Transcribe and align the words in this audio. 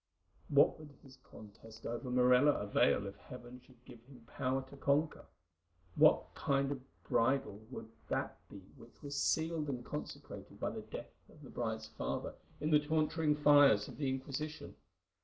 What 0.49 0.79
would 0.79 0.95
his 1.03 1.17
conquest 1.23 1.85
over 1.85 2.09
Morella 2.09 2.53
avail 2.53 3.05
if 3.05 3.17
Heaven 3.17 3.61
should 3.63 3.85
give 3.85 4.01
him 4.05 4.25
power 4.25 4.67
to 4.71 4.75
conquer? 4.75 5.25
What 5.93 6.33
kind 6.33 6.71
of 6.71 6.79
a 6.79 7.07
bridal 7.07 7.59
would 7.69 7.87
that 8.07 8.39
be 8.49 8.61
which 8.77 9.03
was 9.03 9.15
sealed 9.15 9.69
and 9.69 9.85
consecrated 9.85 10.59
by 10.59 10.71
the 10.71 10.81
death 10.81 11.13
of 11.29 11.43
the 11.43 11.51
bride's 11.51 11.85
father 11.89 12.33
in 12.59 12.71
the 12.71 12.79
torturing 12.79 13.35
fires 13.35 13.87
of 13.87 13.97
the 13.97 14.09
Inquisition? 14.09 14.75